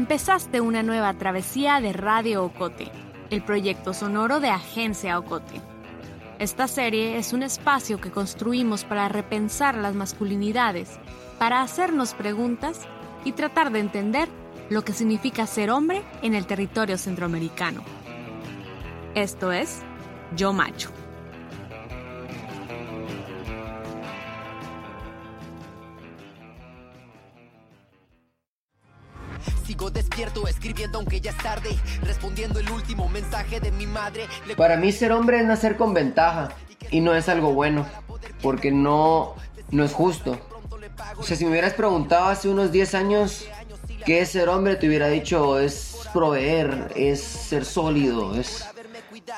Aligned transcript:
Empezaste 0.00 0.62
una 0.62 0.82
nueva 0.82 1.12
travesía 1.12 1.78
de 1.82 1.92
Radio 1.92 2.42
Ocote, 2.42 2.90
el 3.28 3.42
proyecto 3.42 3.92
sonoro 3.92 4.40
de 4.40 4.48
Agencia 4.48 5.18
Ocote. 5.18 5.60
Esta 6.38 6.68
serie 6.68 7.18
es 7.18 7.34
un 7.34 7.42
espacio 7.42 8.00
que 8.00 8.10
construimos 8.10 8.84
para 8.84 9.10
repensar 9.10 9.76
las 9.76 9.94
masculinidades, 9.94 10.88
para 11.38 11.60
hacernos 11.60 12.14
preguntas 12.14 12.80
y 13.26 13.32
tratar 13.32 13.72
de 13.72 13.80
entender 13.80 14.30
lo 14.70 14.86
que 14.86 14.94
significa 14.94 15.46
ser 15.46 15.70
hombre 15.70 16.02
en 16.22 16.34
el 16.34 16.46
territorio 16.46 16.96
centroamericano. 16.96 17.82
Esto 19.14 19.52
es 19.52 19.80
Yo 20.34 20.54
Macho. 20.54 20.99
Aunque 30.94 31.20
ya 31.20 31.30
es 31.30 31.36
tarde, 31.38 31.76
respondiendo 32.02 32.58
el 32.58 32.70
último 32.70 33.08
mensaje 33.08 33.60
de 33.60 33.70
mi 33.70 33.86
madre. 33.86 34.26
Para 34.56 34.76
mí 34.76 34.92
ser 34.92 35.12
hombre 35.12 35.40
es 35.40 35.46
nacer 35.46 35.76
con 35.76 35.92
ventaja 35.92 36.50
y 36.90 37.00
no 37.00 37.14
es 37.14 37.28
algo 37.28 37.52
bueno, 37.52 37.86
porque 38.42 38.70
no, 38.70 39.34
no 39.70 39.84
es 39.84 39.92
justo. 39.92 40.38
O 41.18 41.22
sea, 41.22 41.36
si 41.36 41.44
me 41.44 41.50
hubieras 41.50 41.74
preguntado 41.74 42.26
hace 42.26 42.48
unos 42.48 42.72
10 42.72 42.94
años 42.94 43.46
qué 44.04 44.20
es 44.20 44.30
ser 44.30 44.48
hombre, 44.48 44.76
te 44.76 44.88
hubiera 44.88 45.08
dicho 45.08 45.58
es 45.58 45.96
proveer, 46.12 46.92
es 46.96 47.20
ser 47.20 47.64
sólido, 47.64 48.34
es 48.34 48.64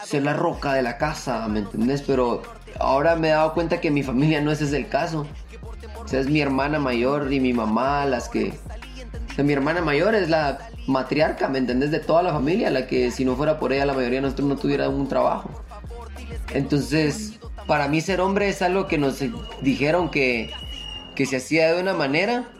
ser 0.05 0.23
la 0.23 0.33
roca 0.33 0.75
de 0.75 0.83
la 0.83 0.99
casa, 0.99 1.47
¿me 1.49 1.61
entendés? 1.61 2.03
Pero 2.03 2.43
ahora 2.79 3.17
me 3.17 3.29
he 3.29 3.33
dado 3.33 3.53
cuenta 3.55 3.81
que 3.81 3.91
mi 3.91 4.03
familia 4.03 4.41
no 4.41 4.53
ese 4.53 4.65
es 4.65 4.73
el 4.73 4.89
caso. 4.89 5.27
O 6.05 6.09
sea, 6.09 6.21
es 6.21 6.29
mi 6.29 6.41
hermana 6.41 6.79
mayor 6.79 7.33
y 7.33 7.41
mi 7.41 7.53
mamá 7.53 8.07
las 8.07 8.29
que... 8.29 8.55
O 9.31 9.35
sea, 9.35 9.45
mi 9.45 9.53
hermana 9.53 9.81
mayor 9.81 10.15
es 10.15 10.29
la 10.29 10.59
matriarca, 10.87 11.49
¿me 11.49 11.59
entendés? 11.59 11.91
De 11.91 12.01
toda 12.01 12.23
la 12.23 12.33
familia, 12.33 12.71
la 12.71 12.87
que 12.87 13.11
si 13.11 13.25
no 13.25 13.37
fuera 13.37 13.59
por 13.59 13.73
ella 13.73 13.87
la 13.87 13.95
mayoría 13.95 14.19
de 14.19 14.23
nosotros 14.23 14.49
no 14.49 14.57
tuviera 14.57 14.89
un 14.89 15.09
trabajo. 15.09 15.51
Entonces, 16.55 17.39
para 17.67 17.89
mí 17.89 18.01
ser 18.01 18.21
hombre 18.21 18.49
es 18.49 18.63
algo 18.63 18.87
que 18.87 18.99
nos 18.99 19.23
dijeron 19.61 20.11
que, 20.11 20.51
que 21.15 21.27
se 21.27 21.37
hacía 21.37 21.73
de 21.73 21.81
una 21.81 21.95
manera 21.95 22.51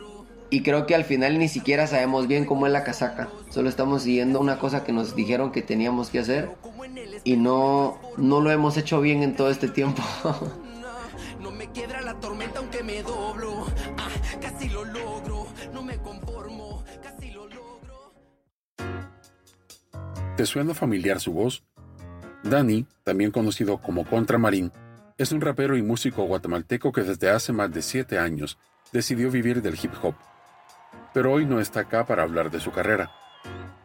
y 0.49 0.61
creo 0.61 0.85
que 0.85 0.95
al 0.95 1.03
final 1.03 1.39
ni 1.39 1.47
siquiera 1.47 1.87
sabemos 1.87 2.27
bien 2.27 2.45
cómo 2.45 2.67
es 2.67 2.73
la 2.73 2.83
casaca. 2.83 3.29
Solo 3.49 3.69
estamos 3.69 4.03
siguiendo 4.03 4.39
una 4.39 4.59
cosa 4.59 4.83
que 4.83 4.91
nos 4.91 5.15
dijeron 5.15 5.51
que 5.51 5.61
teníamos 5.61 6.09
que 6.09 6.19
hacer 6.19 6.51
y 7.23 7.37
no, 7.37 7.99
no 8.17 8.39
lo 8.39 8.51
hemos 8.51 8.77
hecho 8.77 9.01
bien 9.01 9.23
en 9.23 9.35
todo 9.35 9.49
este 9.49 9.67
tiempo. 9.67 10.01
No 11.39 11.51
me 11.51 11.69
quiebra 11.71 12.01
la 12.01 12.13
tormenta 12.21 12.59
aunque 12.59 12.83
me 12.83 13.03
doblo. 13.03 13.52
¿Te 20.35 20.47
suena 20.47 20.73
familiar 20.73 21.19
su 21.19 21.31
voz? 21.31 21.63
Dani, 22.43 22.87
también 23.03 23.29
conocido 23.29 23.77
como 23.77 24.03
Contramarín, 24.03 24.71
es 25.19 25.31
un 25.31 25.41
rapero 25.41 25.77
y 25.77 25.83
músico 25.83 26.23
guatemalteco 26.23 26.91
que 26.91 27.03
desde 27.03 27.29
hace 27.29 27.53
más 27.53 27.71
de 27.71 27.83
siete 27.83 28.17
años 28.17 28.57
decidió 28.91 29.29
vivir 29.29 29.61
del 29.61 29.77
hip 29.81 29.91
hop. 30.01 30.15
Pero 31.13 31.33
hoy 31.33 31.45
no 31.45 31.59
está 31.59 31.81
acá 31.81 32.07
para 32.07 32.23
hablar 32.23 32.49
de 32.49 32.59
su 32.59 32.71
carrera. 32.71 33.11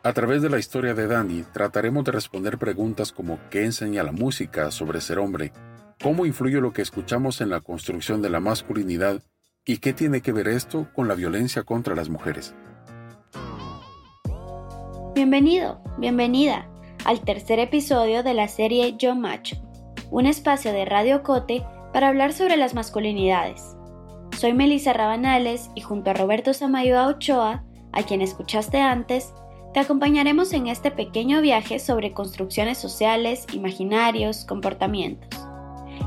A 0.03 0.15
través 0.15 0.41
de 0.41 0.49
la 0.49 0.59
historia 0.59 0.95
de 0.95 1.07
Dani 1.07 1.43
trataremos 1.53 2.03
de 2.05 2.13
responder 2.13 2.57
preguntas 2.57 3.13
como 3.13 3.39
qué 3.51 3.67
enseña 3.67 4.03
la 4.03 4.13
música 4.13 4.71
sobre 4.71 5.03
ser 5.03 5.19
hombre, 5.19 5.53
cómo 6.03 6.25
influye 6.25 6.63
lo 6.63 6.73
que 6.73 6.81
escuchamos 6.81 7.43
en 7.43 7.51
la 7.51 7.61
construcción 7.61 8.23
de 8.23 8.31
la 8.31 8.41
masculinidad 8.41 9.23
y 9.67 9.79
qué 9.79 9.93
tiene 9.93 10.23
que 10.23 10.33
ver 10.33 10.49
esto 10.49 10.89
con 10.95 11.09
la 11.09 11.15
violencia 11.15 11.65
contra 11.65 11.95
las 11.95 12.09
mujeres. 12.09 12.55
Bienvenido, 15.19 15.81
bienvenida 15.99 16.69
al 17.05 17.23
tercer 17.23 17.59
episodio 17.59 18.23
de 18.23 18.35
la 18.35 18.47
serie 18.47 18.95
Yo 18.99 19.17
Macho, 19.17 19.57
un 20.13 20.27
espacio 20.27 20.73
de 20.73 20.85
Radio 20.85 21.25
Cote 21.25 21.67
para 21.93 22.07
hablar 22.07 22.33
sobre 22.33 22.57
las 22.57 22.73
masculinidades. 22.73 23.77
Soy 24.39 24.53
Melissa 24.53 24.93
Rabanales 24.93 25.71
y 25.75 25.81
junto 25.81 26.11
a 26.11 26.15
Roberto 26.15 26.55
Samayoa 26.55 27.09
Ochoa, 27.09 27.65
a 27.91 28.03
quien 28.05 28.23
escuchaste 28.23 28.81
antes, 28.81 29.35
te 29.75 29.81
acompañaremos 29.81 30.53
en 30.53 30.69
este 30.69 30.93
pequeño 30.93 31.41
viaje 31.41 31.81
sobre 31.81 32.13
construcciones 32.13 32.79
sociales, 32.79 33.45
imaginarios, 33.53 34.45
comportamientos. 34.45 35.31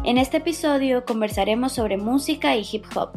En 0.05 0.17
este 0.17 0.38
episodio 0.38 1.03
conversaremos 1.03 1.73
sobre 1.73 1.97
música 1.97 2.55
y 2.55 2.66
hip 2.72 2.85
hop, 2.95 3.09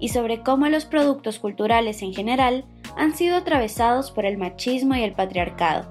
y 0.00 0.08
sobre 0.08 0.42
cómo 0.42 0.68
los 0.68 0.84
productos 0.84 1.38
culturales 1.38 2.02
en 2.02 2.12
general 2.12 2.64
han 2.98 3.14
sido 3.14 3.36
atravesados 3.36 4.10
por 4.10 4.26
el 4.26 4.36
machismo 4.36 4.94
y 4.96 5.02
el 5.02 5.12
patriarcado. 5.12 5.88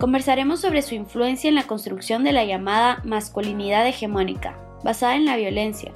Conversaremos 0.00 0.60
sobre 0.60 0.82
su 0.82 0.94
influencia 0.94 1.48
en 1.48 1.54
la 1.54 1.66
construcción 1.66 2.24
de 2.24 2.32
la 2.32 2.44
llamada 2.44 3.00
masculinidad 3.04 3.86
hegemónica, 3.86 4.58
basada 4.82 5.14
en 5.14 5.26
la 5.26 5.36
violencia, 5.36 5.92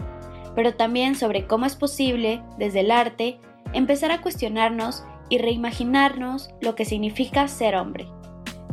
pero 0.55 0.75
también 0.75 1.15
sobre 1.15 1.47
cómo 1.47 1.67
es 1.67 1.77
posible, 1.77 2.43
desde 2.59 2.81
el 2.81 2.91
arte, 2.91 3.41
empezar 3.73 4.13
a 4.13 4.21
cuestionarnos 4.21 5.03
y 5.31 5.39
reimaginarnos 5.39 6.51
lo 6.61 6.75
que 6.75 6.85
significa 6.85 7.49
ser 7.49 7.75
hombre. 7.75 8.07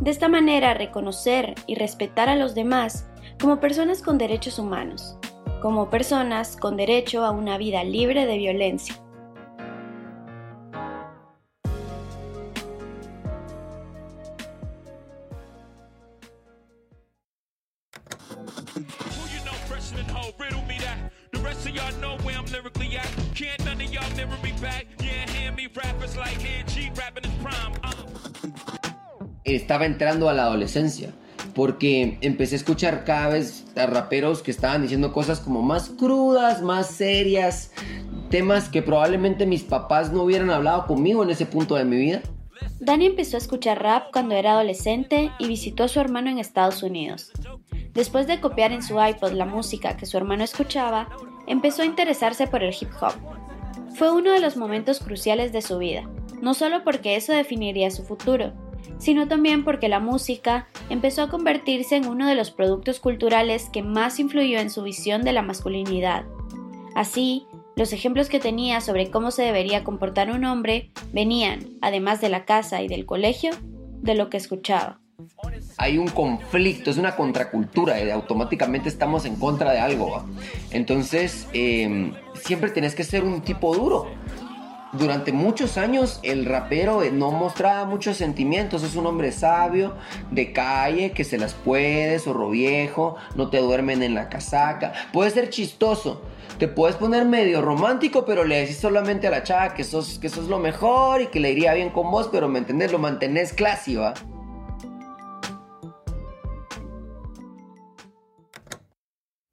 De 0.01 0.11
esta 0.11 0.27
manera, 0.27 0.73
reconocer 0.73 1.55
y 1.67 1.75
respetar 1.75 2.27
a 2.27 2.35
los 2.35 2.53
demás 2.53 3.09
como 3.41 3.59
personas 3.59 4.01
con 4.01 4.17
derechos 4.17 4.59
humanos, 4.59 5.17
como 5.61 5.89
personas 5.89 6.57
con 6.57 6.75
derecho 6.75 7.25
a 7.25 7.31
una 7.31 7.57
vida 7.57 7.83
libre 7.83 8.25
de 8.25 8.37
violencia. 8.37 8.95
Who 18.75 18.81
you 19.31 19.39
know 19.45 19.53
fresher 19.69 19.95
than 19.95 20.09
hoe? 20.09 20.33
Riddle 20.37 20.61
me 20.63 20.77
that. 20.79 20.97
The 21.31 21.39
rest 21.39 21.65
of 21.65 21.73
y'all 21.73 21.95
know 22.01 22.17
where 22.25 22.35
I'm 22.35 22.45
lyrically 22.47 22.97
at. 22.97 23.07
Can't 23.33 23.63
none 23.63 23.79
of 23.79 23.93
y'all 23.93 24.09
mirror 24.17 24.37
me 24.43 24.51
back. 24.61 24.85
Yeah, 24.99 25.29
hand 25.31 25.55
me 25.55 25.67
rappers 25.73 26.17
like 26.17 26.41
hand 26.41 26.67
G 26.67 26.91
rapping 26.93 27.23
his 27.23 27.33
prime. 27.41 27.71
Uh. 27.83 27.93
Estaba 29.45 29.85
entrando 29.85 30.27
a 30.27 30.33
la 30.33 30.43
adolescencia. 30.43 31.13
Porque 31.53 32.17
empecé 32.19 32.55
a 32.55 32.57
escuchar 32.57 33.05
cada 33.05 33.29
vez 33.29 33.63
a 33.77 33.85
raperos 33.85 34.41
que 34.41 34.51
estaban 34.51 34.81
diciendo 34.81 35.13
cosas 35.13 35.39
como 35.39 35.61
más 35.61 35.89
crudas, 35.89 36.61
más 36.61 36.87
serias, 36.87 37.71
temas 38.29 38.67
que 38.67 38.81
probablemente 38.81 39.45
mis 39.45 39.63
papás 39.63 40.11
no 40.11 40.23
hubieran 40.23 40.49
hablado 40.49 40.85
conmigo 40.85 41.23
en 41.23 41.29
ese 41.29 41.45
punto 41.45 41.75
de 41.75 41.85
mi 41.85 41.95
vida. 41.95 42.21
Dani 42.81 43.05
empezó 43.05 43.37
a 43.37 43.39
escuchar 43.39 43.81
rap 43.81 44.11
cuando 44.11 44.35
era 44.35 44.51
adolescente 44.51 45.31
y 45.39 45.47
visitó 45.47 45.85
a 45.85 45.87
su 45.87 46.01
hermano 46.01 46.29
en 46.29 46.39
Estados 46.39 46.83
Unidos. 46.83 47.31
Después 47.95 48.27
de 48.27 48.41
copiar 48.41 48.73
en 48.73 48.83
su 48.83 49.01
iPod 49.01 49.31
la 49.31 49.45
música 49.45 49.95
que 49.95 50.05
su 50.05 50.17
hermano 50.17 50.43
escuchaba, 50.43 51.07
empezó 51.47 51.81
a 51.81 51.85
interesarse 51.85 52.45
por 52.45 52.61
el 52.61 52.75
hip 52.79 52.89
hop. 53.01 53.13
Fue 53.95 54.11
uno 54.11 54.31
de 54.31 54.41
los 54.41 54.57
momentos 54.57 54.99
cruciales 54.99 55.53
de 55.53 55.61
su 55.61 55.77
vida, 55.77 56.03
no 56.41 56.53
solo 56.53 56.83
porque 56.83 57.15
eso 57.15 57.31
definiría 57.31 57.89
su 57.91 58.03
futuro, 58.03 58.51
sino 58.97 59.29
también 59.29 59.63
porque 59.63 59.87
la 59.87 60.01
música 60.01 60.67
empezó 60.89 61.23
a 61.23 61.29
convertirse 61.29 61.95
en 61.95 62.07
uno 62.07 62.27
de 62.27 62.35
los 62.35 62.51
productos 62.51 62.99
culturales 62.99 63.69
que 63.71 63.81
más 63.81 64.19
influyó 64.19 64.59
en 64.59 64.69
su 64.69 64.83
visión 64.83 65.23
de 65.23 65.31
la 65.31 65.41
masculinidad. 65.41 66.25
Así, 66.95 67.47
los 67.77 67.93
ejemplos 67.93 68.27
que 68.27 68.39
tenía 68.41 68.81
sobre 68.81 69.09
cómo 69.09 69.31
se 69.31 69.43
debería 69.43 69.85
comportar 69.85 70.31
un 70.31 70.43
hombre 70.43 70.91
venían, 71.13 71.77
además 71.81 72.19
de 72.19 72.29
la 72.29 72.43
casa 72.43 72.81
y 72.81 72.89
del 72.89 73.05
colegio, 73.05 73.51
de 74.01 74.15
lo 74.15 74.29
que 74.29 74.37
escuchaba. 74.37 74.99
Hay 75.77 75.97
un 75.97 76.07
conflicto, 76.07 76.89
es 76.89 76.97
una 76.97 77.15
contracultura, 77.15 77.99
eh, 77.99 78.11
automáticamente 78.11 78.87
estamos 78.87 79.25
en 79.25 79.35
contra 79.35 79.71
de 79.71 79.79
algo. 79.79 80.11
¿va? 80.11 80.25
Entonces, 80.71 81.47
eh, 81.53 82.11
siempre 82.33 82.69
tenés 82.69 82.95
que 82.95 83.03
ser 83.03 83.23
un 83.23 83.41
tipo 83.41 83.75
duro. 83.75 84.07
Durante 84.97 85.33
muchos 85.33 85.77
años 85.77 86.21
el 86.23 86.45
rapero 86.45 87.03
eh, 87.03 87.11
no 87.11 87.31
mostraba 87.31 87.83
muchos 87.85 88.15
sentimientos, 88.15 88.81
es 88.83 88.95
un 88.95 89.05
hombre 89.05 89.33
sabio, 89.33 89.95
de 90.31 90.53
calle, 90.53 91.11
que 91.11 91.25
se 91.25 91.37
las 91.37 91.53
puede, 91.53 92.17
zorro 92.19 92.49
viejo, 92.49 93.17
no 93.35 93.49
te 93.49 93.59
duermen 93.59 94.03
en 94.03 94.13
la 94.13 94.29
casaca. 94.29 94.93
Puede 95.11 95.31
ser 95.31 95.49
chistoso, 95.49 96.21
te 96.59 96.69
puedes 96.69 96.95
poner 96.95 97.25
medio 97.25 97.61
romántico, 97.61 98.23
pero 98.23 98.45
le 98.45 98.61
decís 98.61 98.77
solamente 98.77 99.27
a 99.27 99.31
la 99.31 99.43
chava 99.43 99.73
que 99.73 99.83
sos, 99.83 100.17
que 100.19 100.29
sos 100.29 100.47
lo 100.47 100.59
mejor 100.59 101.21
y 101.21 101.27
que 101.27 101.41
le 101.41 101.51
iría 101.51 101.73
bien 101.73 101.89
con 101.89 102.09
vos, 102.09 102.29
pero 102.31 102.47
me 102.47 102.59
entendés, 102.59 102.93
lo 102.93 102.99
mantenés 102.99 103.51
classy, 103.51 103.97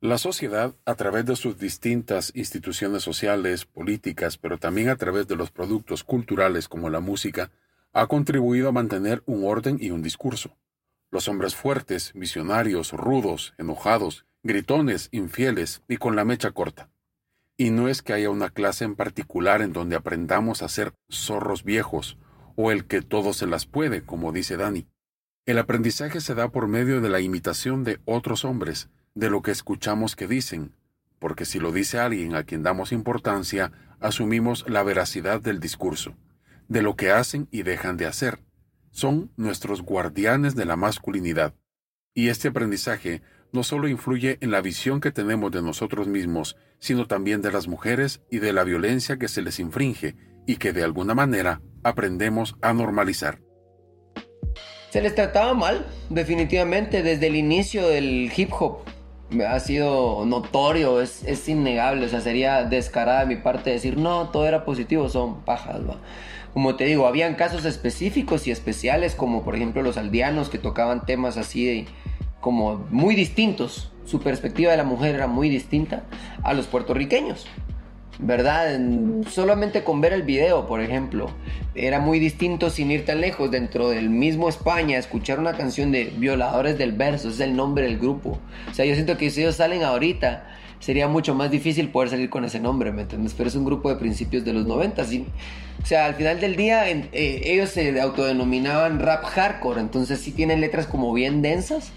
La 0.03 0.19
sociedad, 0.19 0.75
a 0.85 0.97
través 0.97 1.27
de 1.27 1.37
sus 1.37 1.61
distintas 1.61 2.33
instituciones 2.35 3.05
sociales, 3.05 3.67
políticas, 3.67 4.37
pero 4.37 4.59
también 4.59 4.89
a 4.89 4.97
través 4.97 5.29
de 5.29 5.37
los 5.37 5.53
productos 5.53 6.03
culturales 6.03 6.67
como 6.67 6.91
la 6.91 6.99
música, 6.99 7.53
ha 7.93 8.09
contribuido 8.09 8.69
a 8.69 8.73
mantener 8.73 9.23
un 9.27 9.45
orden 9.45 9.79
y 9.81 9.93
un 9.93 10.03
discurso. 10.03 10.57
Los 11.13 11.29
hombres 11.29 11.55
fuertes, 11.55 12.11
visionarios, 12.17 12.93
rudos, 12.93 13.55
enojados, 13.59 14.27
gritones, 14.43 15.09
infieles 15.13 15.85
y 15.87 15.99
con 15.99 16.17
la 16.17 16.25
mecha 16.25 16.51
corta. 16.51 16.91
Y 17.57 17.71
no 17.71 17.87
es 17.87 18.03
que 18.03 18.13
haya 18.13 18.29
una 18.29 18.51
clase 18.51 18.85
en 18.85 18.97
particular 18.97 19.63
en 19.63 19.73
donde 19.73 19.95
aprendamos 19.95 20.63
a 20.63 20.69
ser 20.69 20.95
zorros 21.13 21.63
viejos 21.63 22.19
o 22.57 22.73
el 22.73 22.87
que 22.87 23.03
todo 23.03 23.33
se 23.33 23.47
las 23.47 23.67
puede, 23.67 24.03
como 24.05 24.33
dice 24.33 24.57
Dani. 24.57 24.89
El 25.47 25.59
aprendizaje 25.59 26.21
se 26.21 26.35
da 26.35 26.49
por 26.49 26.67
medio 26.67 27.01
de 27.01 27.09
la 27.09 27.21
imitación 27.21 27.85
de 27.85 28.01
otros 28.05 28.45
hombres, 28.45 28.91
de 29.15 29.31
lo 29.31 29.43
que 29.43 29.51
escuchamos 29.51 30.17
que 30.17 30.27
dicen, 30.27 30.75
porque 31.19 31.45
si 31.45 31.59
lo 31.59 31.73
dice 31.73 31.99
alguien 31.99 32.35
a 32.35 32.45
quien 32.45 32.63
damos 32.63 32.93
importancia, 32.93 33.73
asumimos 34.01 34.65
la 34.69 34.83
veracidad 34.83 35.41
del 35.41 35.61
discurso, 35.61 36.17
de 36.69 36.83
lo 36.83 36.97
que 36.97 37.11
hacen 37.11 37.49
y 37.51 37.63
dejan 37.63 37.97
de 37.97 38.07
hacer. 38.07 38.41
Son 38.91 39.31
nuestros 39.37 39.83
guardianes 39.83 40.55
de 40.55 40.65
la 40.65 40.77
masculinidad. 40.77 41.55
Y 42.15 42.29
este 42.29 42.49
aprendizaje 42.49 43.23
no 43.53 43.63
solo 43.63 43.89
influye 43.89 44.39
en 44.41 44.51
la 44.51 44.61
visión 44.61 45.01
que 45.01 45.13
tenemos 45.13 45.53
de 45.53 45.63
nosotros 45.63 46.09
mismos, 46.09 46.57
sino 46.79 47.07
también 47.07 47.43
de 47.43 47.53
las 47.53 47.69
mujeres 47.69 48.21
y 48.31 48.39
de 48.39 48.53
la 48.53 48.65
violencia 48.65 49.19
que 49.19 49.29
se 49.29 49.43
les 49.43 49.61
infringe 49.61 50.17
y 50.47 50.57
que 50.57 50.73
de 50.73 50.83
alguna 50.83 51.15
manera 51.15 51.61
aprendemos 51.85 52.57
a 52.63 52.73
normalizar. 52.73 53.39
Se 54.91 55.01
les 55.01 55.15
trataba 55.15 55.55
mal, 55.55 55.87
definitivamente, 56.11 57.03
desde 57.03 57.29
el 57.29 57.37
inicio 57.37 57.89
del 57.89 58.31
hip 58.37 58.51
hop. 58.59 58.81
Ha 59.49 59.61
sido 59.61 60.25
notorio, 60.27 61.01
es, 61.01 61.25
es 61.25 61.49
innegable, 61.49 62.07
o 62.07 62.09
sea, 62.09 62.21
sería 62.21 62.65
descarada 62.65 63.21
de 63.21 63.27
mi 63.27 63.37
parte 63.37 63.71
decir, 63.71 63.97
no, 63.97 64.29
todo 64.29 64.47
era 64.47 64.65
positivo, 64.65 65.09
son 65.09 65.41
pajas, 65.43 65.81
¿va? 65.89 65.97
Como 66.53 66.77
te 66.77 66.85
digo, 66.85 67.07
habían 67.07 67.35
casos 67.35 67.65
específicos 67.65 68.47
y 68.47 68.51
especiales, 68.51 69.15
como 69.15 69.43
por 69.43 69.57
ejemplo 69.57 69.83
los 69.83 69.97
aldeanos 69.97 70.51
que 70.51 70.59
tocaban 70.59 71.07
temas 71.07 71.39
así 71.39 71.65
de, 71.65 71.87
como 72.41 72.85
muy 72.91 73.15
distintos. 73.15 73.91
Su 74.05 74.21
perspectiva 74.21 74.73
de 74.73 74.77
la 74.77 74.85
mujer 74.85 75.15
era 75.15 75.29
muy 75.29 75.49
distinta 75.49 76.03
a 76.43 76.53
los 76.53 76.67
puertorriqueños. 76.67 77.47
¿Verdad? 78.19 78.79
solamente 79.29 79.85
con 79.85 80.01
ver 80.01 80.13
el 80.13 80.23
video, 80.23 80.67
por 80.67 80.81
ejemplo, 80.81 81.31
era 81.75 81.99
muy 81.99 82.19
distinto 82.19 82.71
sin 82.71 82.91
ir 82.91 83.05
tan 83.05 83.21
lejos. 83.21 83.51
Dentro 83.51 83.91
del 83.91 84.11
mismo 84.11 84.49
España, 84.49 84.99
escuchar 84.99 85.39
una 85.39 85.57
canción 85.57 85.93
de 85.93 86.13
Violadores 86.17 86.79
del 86.79 86.93
Verso, 86.93 87.29
es 87.31 87.41
el 87.41 87.57
nombre 87.57 87.85
del 87.85 87.99
grupo. 87.99 88.39
O 88.71 88.75
sea, 88.75 88.85
yo 88.85 88.95
siento 88.95 89.17
que 89.17 89.31
si 89.31 89.41
ellos 89.41 89.57
salen 89.57 89.83
ahorita, 89.83 90.47
sería 90.79 91.09
mucho 91.09 91.35
más 91.35 91.51
difícil 91.51 91.89
poder 91.89 92.11
salir 92.11 92.29
con 92.29 92.45
ese 92.45 92.61
nombre, 92.61 92.93
¿me 92.93 93.03
entiendes? 93.03 93.35
Pero 93.37 93.49
es 93.49 93.55
un 93.55 93.65
grupo 93.65 93.89
de 93.89 93.97
principios 93.97 94.45
de 94.45 94.53
los 94.53 94.67
90. 94.67 95.03
O 95.03 95.87
sea, 95.87 96.07
al 96.07 96.15
final 96.15 96.41
del 96.41 96.57
día, 96.57 96.91
eh, 96.91 97.43
ellos 97.45 97.71
se 97.71 98.01
autodenominaban 98.01 99.01
rap 99.01 99.25
hardcore, 99.25 99.81
entonces 99.81 100.21
sí 100.21 100.33
tienen 100.33 100.61
letras 100.61 100.87
como 100.87 101.13
bien 101.13 101.43
densas 101.43 101.93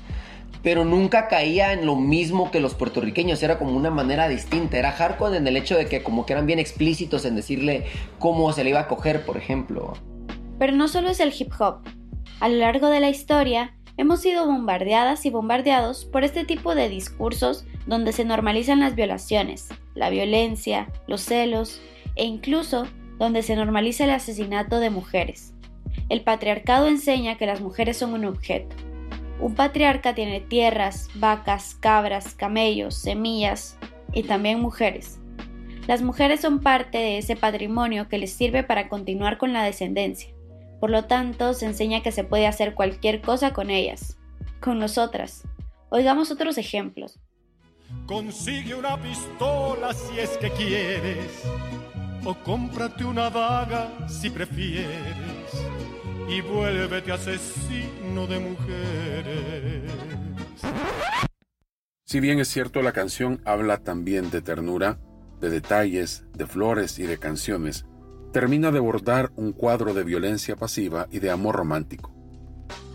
pero 0.64 0.86
nunca 0.86 1.28
caía 1.28 1.74
en 1.74 1.86
lo 1.86 1.96
mismo 1.96 2.52
que 2.52 2.60
los 2.60 2.76
puertorriqueños, 2.76 3.42
era 3.44 3.60
como 3.60 3.76
una 3.76 3.92
manera 3.92 4.28
distinta, 4.28 4.78
era 4.78 4.92
hardcore 4.92 5.38
en 5.38 5.48
el 5.48 5.58
hecho 5.58 5.78
de 5.78 5.88
que 5.88 6.04
como 6.04 6.26
que 6.26 6.34
eran 6.34 6.46
bien 6.46 6.60
explícitos 6.60 7.26
en 7.26 7.36
decirle 7.36 7.86
cómo 8.20 8.52
se 8.54 8.64
le 8.64 8.72
iba 8.72 8.82
a 8.82 8.88
coger, 8.88 9.26
por 9.26 9.38
ejemplo. 9.38 9.94
Pero 10.58 10.74
no 10.74 10.88
solo 10.88 11.10
es 11.10 11.20
el 11.20 11.34
hip 11.38 11.52
hop, 11.60 11.82
a 12.40 12.50
lo 12.50 12.58
largo 12.58 12.90
de 12.90 13.00
la 13.00 13.10
historia 13.10 13.74
hemos 13.98 14.22
sido 14.22 14.46
bombardeadas 14.46 15.26
y 15.26 15.30
bombardeados 15.30 16.04
por 16.04 16.26
este 16.26 16.44
tipo 16.44 16.76
de 16.76 16.90
discursos 16.90 17.66
donde 17.88 18.12
se 18.12 18.26
normalizan 18.26 18.82
las 18.82 18.96
violaciones, 18.96 19.70
la 19.94 20.10
violencia, 20.10 20.92
los 21.08 21.22
celos 21.22 21.82
e 22.16 22.26
incluso 22.26 22.88
donde 23.18 23.42
se 23.42 23.56
normaliza 23.56 24.04
el 24.04 24.10
asesinato 24.10 24.80
de 24.80 24.90
mujeres. 24.90 25.54
El 26.10 26.22
patriarcado 26.22 26.88
enseña 26.88 27.38
que 27.38 27.46
las 27.46 27.62
mujeres 27.62 27.98
son 27.98 28.14
un 28.14 28.26
objeto, 28.26 28.76
un 29.40 29.54
patriarca 29.54 30.16
tiene 30.16 30.40
tierras, 30.40 31.10
vacas, 31.16 31.76
cabras, 31.76 32.34
camellos, 32.34 32.96
semillas 32.96 33.78
y 34.14 34.24
también 34.24 34.62
mujeres. 34.62 35.20
Las 35.88 36.02
mujeres 36.02 36.42
son 36.42 36.62
parte 36.62 36.98
de 36.98 37.18
ese 37.18 37.36
patrimonio 37.36 38.08
que 38.08 38.18
les 38.18 38.34
sirve 38.34 38.64
para 38.64 38.90
continuar 38.90 39.38
con 39.38 39.54
la 39.54 39.64
descendencia. 39.64 40.30
Por 40.80 40.90
lo 40.90 41.06
tanto, 41.06 41.54
se 41.54 41.66
enseña 41.66 42.02
que 42.02 42.12
se 42.12 42.24
puede 42.24 42.48
hacer 42.48 42.74
cualquier 42.74 43.22
cosa 43.22 43.54
con 43.54 43.70
ellas, 43.70 44.18
con 44.62 44.80
nosotras. 44.80 45.44
Oigamos 45.90 46.32
otros 46.32 46.58
ejemplos. 46.58 47.20
Consigue 48.08 48.74
una 48.74 48.98
pistola 48.98 49.94
si 49.94 50.20
es 50.20 50.38
que 50.38 50.50
quieres, 50.52 51.44
o 52.24 52.34
cómprate 52.34 53.06
una 53.06 53.30
daga 53.30 53.92
si 54.08 54.30
prefieres 54.30 55.75
y 56.28 56.42
vuélvete 56.42 57.12
asesino 57.12 58.28
de 58.28 58.40
mujeres. 58.40 59.92
Si 62.06 62.20
bien 62.20 62.40
es 62.40 62.48
cierto 62.48 62.82
la 62.82 62.92
canción 62.92 63.42
habla 63.46 63.78
también 63.80 64.30
de 64.30 64.42
ternura, 64.42 65.00
de 65.42 65.50
detalles, 65.50 66.26
de 66.34 66.46
flores 66.46 67.00
y 67.00 67.04
de 67.04 67.18
canciones, 67.18 67.86
termina 68.32 68.72
de 68.72 68.80
bordar 68.80 69.32
un 69.36 69.54
cuadro 69.54 69.94
de 69.94 70.04
violencia 70.04 70.56
pasiva 70.56 71.08
y 71.12 71.20
de 71.20 71.32
amor 71.32 71.56
romántico. 71.56 72.14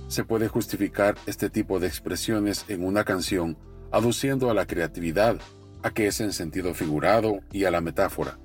Se 0.09 0.25
puede 0.25 0.49
justificar 0.49 1.17
este 1.26 1.50
tipo 1.50 1.79
de 1.79 1.87
expresiones 1.87 2.65
en 2.69 2.85
una 2.85 3.05
canción 3.05 3.56
aduciendo 3.93 4.50
a 4.50 4.55
la 4.55 4.67
creatividad, 4.67 5.38
a 5.83 5.91
que 5.91 6.06
es 6.06 6.21
en 6.21 6.33
sentido 6.33 6.75
figurado 6.75 7.41
y 7.53 7.65
a 7.65 7.71
la 7.71 7.81
metáfora. 7.81 8.38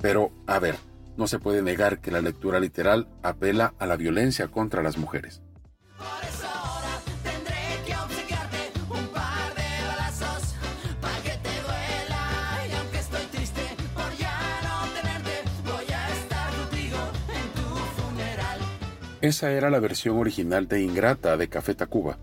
Pero, 0.00 0.32
a 0.46 0.58
ver, 0.58 0.76
no 1.18 1.26
se 1.26 1.40
puede 1.40 1.62
negar 1.62 2.00
que 2.00 2.12
la 2.12 2.22
lectura 2.22 2.60
literal 2.60 3.08
apela 3.22 3.74
a 3.78 3.86
la 3.86 3.96
violencia 3.96 4.48
contra 4.48 4.82
las 4.82 4.96
mujeres. 4.96 5.42
Esa 19.20 19.50
era 19.50 19.68
la 19.68 19.80
versión 19.80 20.16
original 20.18 20.68
de 20.68 20.80
Ingrata 20.80 21.36
de 21.36 21.48
Café 21.48 21.74
Tacuba. 21.74 22.18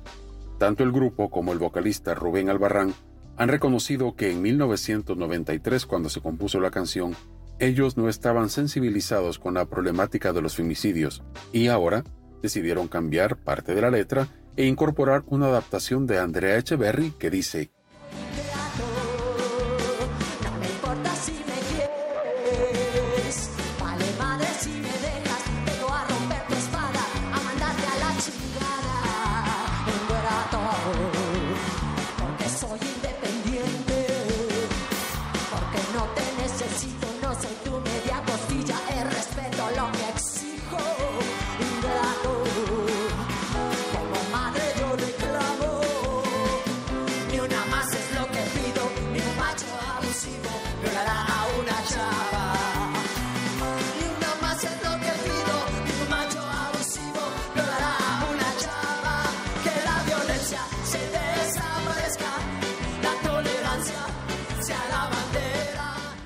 Tanto 0.58 0.84
el 0.84 0.94
grupo 0.94 1.30
como 1.30 1.52
el 1.52 1.60
vocalista 1.60 2.16
Rubén 2.16 2.50
Albarrán 2.50 2.94
han 3.36 3.50
reconocido 3.50 4.16
que 4.16 4.32
en 4.32 4.42
1993, 4.42 5.86
cuando 5.86 6.08
se 6.08 6.22
compuso 6.22 6.62
la 6.62 6.72
canción, 6.72 7.14
ellos 7.60 7.98
no 7.98 8.10
estaban 8.10 8.50
sensibilizados 8.50 9.40
con 9.40 9.54
la 9.54 9.66
problemática 9.66 10.34
de 10.34 10.42
los 10.42 10.56
femicidios 10.56 11.24
y 11.52 11.68
ahora 11.68 12.04
decidieron 12.42 12.88
cambiar 12.88 13.38
parte 13.38 13.74
de 13.74 13.81
la 13.81 13.92
letra 13.92 14.28
e 14.56 14.66
incorporar 14.66 15.24
una 15.28 15.48
adaptación 15.48 16.06
de 16.07 16.19
Andrea 16.19 16.57
Echeverry 16.57 17.12
que 17.12 17.30
dice 17.30 17.72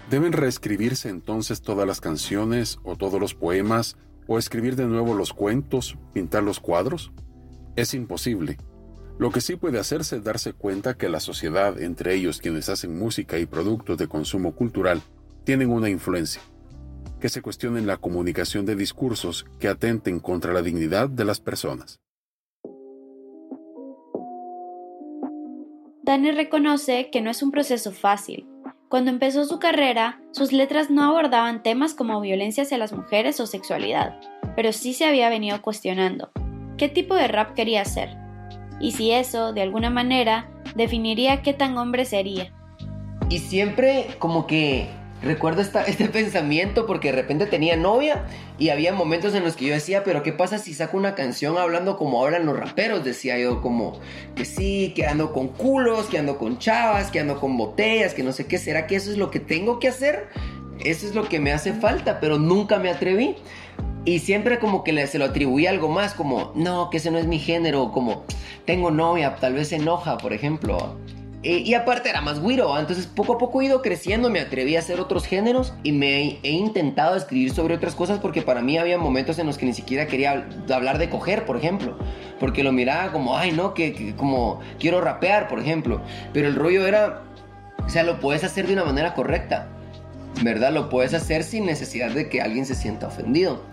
¿Deben 0.10 0.34
reescribirse 0.34 1.08
entonces 1.08 1.62
todas 1.62 1.86
las 1.86 2.02
canciones 2.02 2.80
o 2.84 2.96
todos 2.96 3.20
los 3.20 3.36
poemas 3.36 3.96
o 4.26 4.40
escribir 4.40 4.76
de 4.76 4.88
nuevo 4.88 5.14
los 5.14 5.34
cuentos, 5.34 6.00
pintar 6.14 6.42
los 6.42 6.60
cuadros? 6.60 7.12
Es 7.76 7.94
imposible. 7.94 8.58
Lo 9.20 9.30
que 9.30 9.40
sí 9.40 9.56
puede 9.56 9.78
hacerse 9.78 10.16
es 10.16 10.24
darse 10.24 10.54
cuenta 10.54 10.98
que 10.98 11.10
la 11.10 11.20
sociedad, 11.20 11.80
entre 11.80 12.16
ellos 12.16 12.40
quienes 12.40 12.70
hacen 12.70 12.98
música 12.98 13.38
y 13.38 13.46
productos 13.46 14.00
de 14.00 14.08
consumo 14.08 14.56
cultural, 14.56 15.04
tienen 15.44 15.70
una 15.70 15.90
influencia. 15.90 16.42
Que 17.20 17.30
se 17.30 17.44
cuestionen 17.44 17.86
la 17.86 17.98
comunicación 17.98 18.66
de 18.66 18.76
discursos 18.76 19.46
que 19.60 19.68
atenten 19.68 20.20
contra 20.20 20.54
la 20.54 20.64
dignidad 20.64 21.08
de 21.08 21.26
las 21.26 21.40
personas. 21.40 22.00
Dani 26.02 26.32
reconoce 26.32 27.12
que 27.12 27.22
no 27.22 27.30
es 27.30 27.44
un 27.44 27.52
proceso 27.52 27.92
fácil, 27.92 28.48
cuando 28.90 29.12
empezó 29.12 29.46
su 29.46 29.60
carrera, 29.60 30.20
sus 30.32 30.52
letras 30.52 30.90
no 30.90 31.04
abordaban 31.04 31.62
temas 31.62 31.94
como 31.94 32.20
violencia 32.20 32.64
hacia 32.64 32.80
las 32.80 32.92
mujeres 32.92 33.40
o 33.40 33.46
sexualidad, 33.46 34.20
pero 34.56 34.74
sí 34.74 34.94
se 34.94 35.06
había 35.06 35.30
venido 35.30 35.62
cuestionando 35.62 36.32
qué 36.76 36.90
tipo 36.90 37.14
de 37.14 37.28
rap 37.28 37.54
quería 37.54 37.84
hacer, 37.84 38.18
y 38.80 38.94
si 38.94 39.12
eso, 39.12 39.54
de 39.54 39.62
alguna 39.62 39.92
manera, 39.92 40.50
definiría 40.76 41.44
qué 41.44 41.54
tan 41.54 41.78
hombre 41.78 42.04
sería. 42.04 42.52
Y 43.30 43.38
siempre 43.38 44.08
como 44.18 44.48
que 44.48 44.90
recuerdo 45.22 45.62
este 45.62 46.08
pensamiento 46.14 46.86
porque 46.86 47.10
de 47.10 47.16
repente 47.16 47.46
tenía 47.46 47.76
novia 47.76 48.26
y 48.58 48.70
había 48.70 48.94
momentos 48.94 49.34
en 49.36 49.44
los 49.44 49.56
que 49.56 49.66
yo 49.66 49.74
decía, 49.74 50.04
pero 50.04 50.24
¿qué 50.24 50.34
pasa 50.34 50.58
si 50.58 50.74
saco 50.74 50.98
una 50.98 51.16
canción 51.16 51.58
hablando 51.58 51.98
como 51.98 52.24
hablan 52.24 52.46
los 52.46 52.60
raperos? 52.60 53.04
Decía 53.04 53.38
yo 53.38 53.62
como 53.62 54.00
que 54.36 54.46
sí, 54.46 54.94
que 54.96 55.06
ando 55.06 55.34
con 55.34 55.50
culos, 55.50 56.08
que 56.08 56.18
ando 56.18 56.38
con 56.38 56.58
chavas, 56.58 57.12
que 57.12 57.20
ando 57.20 57.40
con 57.40 57.58
botellas, 57.58 58.14
que 58.14 58.24
no 58.24 58.32
sé 58.32 58.46
qué, 58.46 58.58
¿será 58.58 58.88
que 58.88 58.96
eso 58.96 59.12
es 59.12 59.18
lo 59.18 59.32
que 59.32 59.40
tengo 59.40 59.80
que 59.80 59.88
hacer? 59.88 60.28
Eso 60.80 61.08
es 61.08 61.16
lo 61.16 61.28
que 61.28 61.40
me 61.40 61.52
hace 61.52 61.74
falta, 61.74 62.20
pero 62.20 62.38
nunca 62.40 62.80
me 62.80 62.90
atreví. 62.90 63.36
Y 64.06 64.20
siempre 64.20 64.60
como 64.60 64.84
que 64.84 65.08
se 65.08 65.20
lo 65.20 65.26
atribuía 65.26 65.70
algo 65.70 65.90
más, 65.90 66.14
como, 66.14 66.54
no, 66.56 66.90
que 66.90 66.98
ese 66.98 67.12
no 67.12 67.18
es 67.18 67.28
mi 67.28 67.38
género, 67.38 67.92
como, 67.92 68.24
tengo 68.66 68.92
novia, 68.92 69.36
tal 69.36 69.54
vez 69.54 69.72
enoja, 69.74 70.18
por 70.18 70.32
ejemplo. 70.32 70.98
Eh, 71.42 71.64
y 71.66 71.74
aparte 71.74 72.10
era 72.10 72.20
más 72.20 72.42
güiro, 72.42 72.78
entonces 72.78 73.08
poco 73.08 73.36
a 73.36 73.38
poco 73.38 73.62
he 73.62 73.66
ido 73.66 73.82
creciendo, 73.82 74.30
me 74.30 74.42
atreví 74.42 74.76
a 74.76 74.80
hacer 74.80 75.00
otros 75.00 75.26
géneros 75.26 75.74
y 75.84 75.94
me 75.94 76.38
he, 76.44 76.52
intentado 76.52 77.16
escribir 77.16 77.54
sobre 77.54 77.76
otras 77.76 77.96
cosas 77.96 78.20
porque 78.20 78.42
para 78.42 78.62
mí 78.62 78.78
había 78.78 78.98
momentos 78.98 79.40
en 79.40 79.48
los 79.48 79.58
que 79.58 79.66
ni 79.66 79.74
siquiera 79.74 80.06
quería 80.06 80.46
hablar 80.70 80.98
de 80.98 81.10
coger, 81.10 81.46
por 81.46 81.56
ejemplo, 81.56 81.98
porque 82.42 82.62
lo 82.62 82.74
miraba 82.74 83.14
como, 83.14 83.38
ay 83.38 83.54
no, 83.54 83.74
que, 83.74 84.14
como 84.18 84.60
quiero 84.80 85.00
rapear, 85.00 85.48
por 85.48 85.60
ejemplo, 85.60 86.02
pero 86.34 86.46
el 86.46 86.56
rollo 86.56 86.86
era, 86.86 87.22
o 87.86 87.88
sea, 87.88 88.04
lo 88.04 88.20
puedes 88.20 88.44
hacer 88.44 88.68
de 88.68 88.74
una 88.74 88.84
manera 88.84 89.14
correcta, 89.14 89.70
¿verdad? 90.44 90.74
Lo 90.74 90.90
puedes 90.90 91.14
hacer 91.14 91.44
sin 91.44 91.66
necesidad 91.66 92.12
de 92.12 92.28
que 92.28 92.42
alguien 92.42 92.66
se 92.66 92.76
sienta 92.76 93.08
ofendido. 93.08 93.64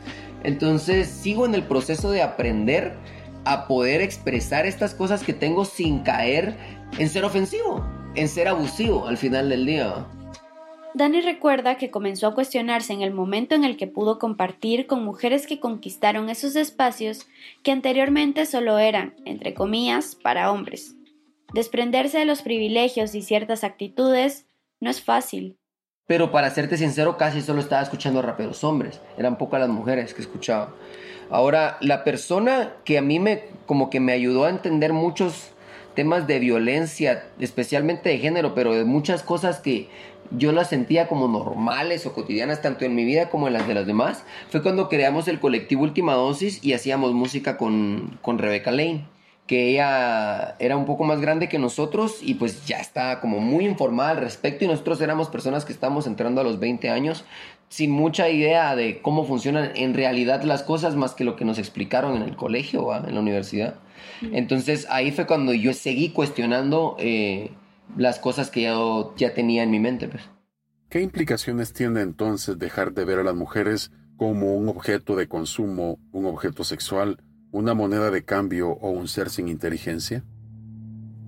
Entonces 0.44 1.08
sigo 1.08 1.44
en 1.46 1.56
el 1.56 1.64
proceso 1.64 2.12
de 2.12 2.22
aprender 2.22 2.94
a 3.44 3.68
poder 3.68 4.02
expresar 4.02 4.66
estas 4.66 4.92
cosas 4.94 5.22
que 5.22 5.32
tengo 5.32 5.64
sin 5.64 6.00
caer 6.00 6.56
en 6.98 7.08
ser 7.08 7.24
ofensivo, 7.24 7.84
en 8.14 8.28
ser 8.28 8.48
abusivo 8.48 9.06
al 9.06 9.16
final 9.16 9.48
del 9.48 9.66
día. 9.66 10.06
Dani 10.94 11.20
recuerda 11.20 11.76
que 11.76 11.90
comenzó 11.90 12.26
a 12.26 12.34
cuestionarse 12.34 12.94
en 12.94 13.02
el 13.02 13.12
momento 13.12 13.54
en 13.54 13.64
el 13.64 13.76
que 13.76 13.86
pudo 13.86 14.18
compartir 14.18 14.86
con 14.86 15.04
mujeres 15.04 15.46
que 15.46 15.60
conquistaron 15.60 16.30
esos 16.30 16.56
espacios 16.56 17.26
que 17.62 17.70
anteriormente 17.70 18.46
solo 18.46 18.78
eran, 18.78 19.14
entre 19.26 19.52
comillas, 19.52 20.14
para 20.14 20.50
hombres. 20.50 20.96
Desprenderse 21.52 22.18
de 22.18 22.24
los 22.24 22.40
privilegios 22.40 23.14
y 23.14 23.20
ciertas 23.20 23.62
actitudes 23.62 24.46
no 24.80 24.88
es 24.88 25.02
fácil. 25.02 25.58
Pero 26.06 26.30
para 26.30 26.50
serte 26.50 26.78
sincero, 26.78 27.18
casi 27.18 27.42
solo 27.42 27.60
estaba 27.60 27.82
escuchando 27.82 28.22
raperos 28.22 28.64
hombres. 28.64 29.00
Eran 29.18 29.38
pocas 29.38 29.60
las 29.60 29.68
mujeres 29.68 30.14
que 30.14 30.22
escuchaba. 30.22 30.74
Ahora, 31.30 31.76
la 31.80 32.04
persona 32.04 32.74
que 32.84 32.96
a 32.96 33.02
mí 33.02 33.18
me, 33.18 33.44
como 33.66 33.90
que 33.90 34.00
me 34.00 34.12
ayudó 34.12 34.44
a 34.44 34.50
entender 34.50 34.92
muchos 34.92 35.52
temas 35.96 36.28
de 36.28 36.38
violencia, 36.38 37.24
especialmente 37.40 38.10
de 38.10 38.18
género, 38.18 38.54
pero 38.54 38.74
de 38.74 38.84
muchas 38.84 39.24
cosas 39.24 39.58
que 39.58 39.88
yo 40.30 40.52
las 40.52 40.68
sentía 40.68 41.08
como 41.08 41.26
normales 41.26 42.06
o 42.06 42.12
cotidianas, 42.12 42.62
tanto 42.62 42.84
en 42.84 42.94
mi 42.94 43.04
vida 43.04 43.30
como 43.30 43.48
en 43.48 43.54
las 43.54 43.66
de 43.66 43.74
las 43.74 43.86
demás, 43.86 44.22
fue 44.50 44.62
cuando 44.62 44.88
creamos 44.88 45.26
el 45.26 45.40
colectivo 45.40 45.82
Última 45.82 46.14
Dosis 46.14 46.62
y 46.62 46.74
hacíamos 46.74 47.12
música 47.12 47.56
con, 47.56 48.18
con 48.22 48.38
Rebecca 48.38 48.70
Lane 48.70 49.15
que 49.46 49.70
ella 49.70 50.56
era 50.58 50.76
un 50.76 50.86
poco 50.86 51.04
más 51.04 51.20
grande 51.20 51.48
que 51.48 51.58
nosotros 51.58 52.18
y 52.20 52.34
pues 52.34 52.66
ya 52.66 52.78
está 52.78 53.20
como 53.20 53.38
muy 53.38 53.64
informada 53.64 54.10
al 54.10 54.16
respecto 54.18 54.64
y 54.64 54.68
nosotros 54.68 55.00
éramos 55.00 55.28
personas 55.28 55.64
que 55.64 55.72
estamos 55.72 56.06
entrando 56.06 56.40
a 56.40 56.44
los 56.44 56.58
20 56.58 56.90
años 56.90 57.24
sin 57.68 57.90
mucha 57.90 58.28
idea 58.28 58.74
de 58.76 59.00
cómo 59.02 59.24
funcionan 59.24 59.70
en 59.74 59.94
realidad 59.94 60.42
las 60.42 60.62
cosas 60.62 60.96
más 60.96 61.14
que 61.14 61.24
lo 61.24 61.36
que 61.36 61.44
nos 61.44 61.58
explicaron 61.58 62.16
en 62.16 62.22
el 62.22 62.36
colegio 62.36 62.84
o 62.84 62.94
en 62.94 63.14
la 63.14 63.20
universidad. 63.20 63.76
Entonces 64.32 64.86
ahí 64.90 65.12
fue 65.12 65.26
cuando 65.26 65.52
yo 65.52 65.72
seguí 65.74 66.10
cuestionando 66.10 66.96
eh, 66.98 67.50
las 67.96 68.18
cosas 68.18 68.50
que 68.50 68.62
yo 68.62 69.14
ya 69.16 69.34
tenía 69.34 69.62
en 69.62 69.70
mi 69.70 69.78
mente. 69.78 70.08
Pues. 70.08 70.22
¿Qué 70.88 71.00
implicaciones 71.02 71.72
tiene 71.72 72.00
entonces 72.00 72.58
dejar 72.58 72.92
de 72.92 73.04
ver 73.04 73.18
a 73.18 73.24
las 73.24 73.34
mujeres 73.34 73.90
como 74.16 74.54
un 74.54 74.68
objeto 74.68 75.16
de 75.16 75.28
consumo, 75.28 75.98
un 76.12 76.26
objeto 76.26 76.64
sexual, 76.64 77.20
una 77.52 77.74
moneda 77.74 78.10
de 78.10 78.24
cambio 78.24 78.70
o 78.70 78.90
un 78.90 79.08
ser 79.08 79.30
sin 79.30 79.48
inteligencia? 79.48 80.24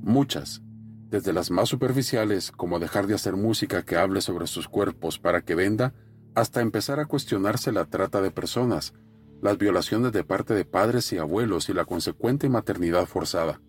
Muchas, 0.02 0.62
desde 1.10 1.32
las 1.32 1.50
más 1.50 1.68
superficiales, 1.68 2.50
como 2.50 2.78
dejar 2.78 3.06
de 3.06 3.14
hacer 3.14 3.36
música 3.36 3.82
que 3.82 3.96
hable 3.96 4.20
sobre 4.20 4.46
sus 4.46 4.68
cuerpos 4.68 5.18
para 5.18 5.42
que 5.42 5.54
venda, 5.54 5.94
hasta 6.34 6.60
empezar 6.60 7.00
a 7.00 7.06
cuestionarse 7.06 7.72
la 7.72 7.86
trata 7.86 8.20
de 8.20 8.30
personas, 8.30 8.94
las 9.40 9.58
violaciones 9.58 10.12
de 10.12 10.24
parte 10.24 10.54
de 10.54 10.64
padres 10.64 11.12
y 11.12 11.18
abuelos 11.18 11.68
y 11.68 11.72
la 11.72 11.84
consecuente 11.84 12.48
maternidad 12.48 13.06
forzada, 13.06 13.60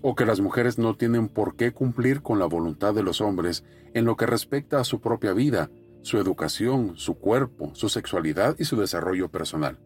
o 0.00 0.14
que 0.14 0.26
las 0.26 0.40
mujeres 0.40 0.78
no 0.78 0.94
tienen 0.96 1.28
por 1.28 1.56
qué 1.56 1.72
cumplir 1.72 2.22
con 2.22 2.38
la 2.38 2.46
voluntad 2.46 2.94
de 2.94 3.02
los 3.02 3.20
hombres 3.20 3.64
en 3.94 4.04
lo 4.04 4.16
que 4.16 4.26
respecta 4.26 4.80
a 4.80 4.84
su 4.84 5.00
propia 5.00 5.32
vida, 5.32 5.70
su 6.02 6.18
educación, 6.18 6.94
su 6.96 7.14
cuerpo, 7.18 7.72
su 7.74 7.88
sexualidad 7.88 8.56
y 8.58 8.64
su 8.64 8.76
desarrollo 8.76 9.28
personal 9.28 9.78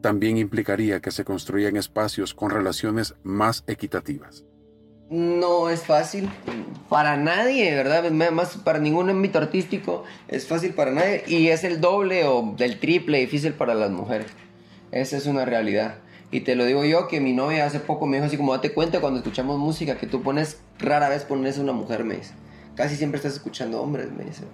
también 0.00 0.38
implicaría 0.38 1.00
que 1.00 1.10
se 1.10 1.24
construyan 1.24 1.76
espacios 1.76 2.34
con 2.34 2.50
relaciones 2.50 3.14
más 3.22 3.64
equitativas. 3.66 4.44
No 5.10 5.68
es 5.68 5.82
fácil 5.82 6.30
para 6.88 7.16
nadie, 7.16 7.74
¿verdad? 7.74 8.10
Más 8.10 8.56
para 8.58 8.78
ningún 8.78 9.10
ámbito 9.10 9.38
artístico 9.38 10.04
es 10.28 10.46
fácil 10.46 10.72
para 10.72 10.92
nadie 10.92 11.24
y 11.26 11.48
es 11.48 11.64
el 11.64 11.80
doble 11.80 12.24
o 12.24 12.54
el 12.58 12.78
triple 12.78 13.18
difícil 13.18 13.54
para 13.54 13.74
las 13.74 13.90
mujeres. 13.90 14.28
Esa 14.92 15.16
es 15.16 15.26
una 15.26 15.44
realidad. 15.44 15.96
Y 16.30 16.42
te 16.42 16.54
lo 16.54 16.64
digo 16.64 16.84
yo 16.84 17.08
que 17.08 17.20
mi 17.20 17.32
novia 17.32 17.66
hace 17.66 17.80
poco 17.80 18.06
me 18.06 18.18
dijo 18.18 18.26
así 18.26 18.36
como 18.36 18.52
date 18.52 18.72
cuenta 18.72 19.00
cuando 19.00 19.18
escuchamos 19.18 19.58
música 19.58 19.98
que 19.98 20.06
tú 20.06 20.22
pones, 20.22 20.60
rara 20.78 21.08
vez 21.08 21.24
pones 21.24 21.58
una 21.58 21.72
mujer, 21.72 22.04
me 22.04 22.14
dice. 22.16 22.34
Casi 22.76 22.94
siempre 22.94 23.16
estás 23.16 23.32
escuchando 23.32 23.82
hombres, 23.82 24.12
me 24.12 24.24
dice. 24.24 24.44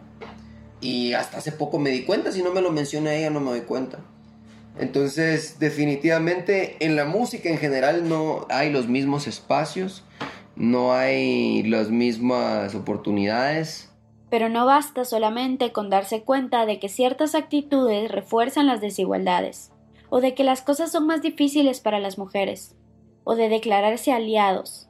Y 0.81 1.13
hasta 1.13 1.37
hace 1.37 1.53
poco 1.53 1.79
me 1.79 1.91
di 1.91 2.05
cuenta, 2.05 2.33
si 2.33 2.43
no 2.43 2.53
me 2.53 2.63
lo 2.63 2.73
menciona 2.73 3.15
ella 3.15 3.29
no 3.29 3.41
me 3.41 3.51
doy 3.51 3.61
cuenta. 3.61 3.99
Entonces, 4.79 5.59
definitivamente 5.59 6.77
en 6.85 6.97
la 6.97 7.07
música 7.07 7.49
en 7.49 7.59
general 7.59 8.09
no 8.09 8.47
hay 8.51 8.71
los 8.71 8.89
mismos 8.89 9.27
espacios, 9.27 10.05
no 10.55 10.93
hay 10.93 11.63
las 11.63 11.91
mismas 11.91 12.75
oportunidades. 12.75 13.91
Pero 14.29 14.49
no 14.49 14.67
basta 14.67 15.05
solamente 15.05 15.73
con 15.73 15.89
darse 15.89 16.23
cuenta 16.23 16.67
de 16.67 16.79
que 16.79 16.89
ciertas 16.89 17.35
actitudes 17.35 18.11
refuerzan 18.11 18.67
las 18.67 18.81
desigualdades, 18.81 19.71
o 20.11 20.21
de 20.21 20.35
que 20.35 20.45
las 20.45 20.63
cosas 20.63 20.93
son 20.93 21.07
más 21.07 21.23
difíciles 21.23 21.81
para 21.81 22.01
las 22.01 22.19
mujeres, 22.19 22.75
o 23.25 23.35
de 23.35 23.49
declararse 23.49 24.13
aliados. 24.13 24.89